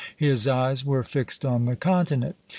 [0.17, 2.35] his eyes were fixed on the continent.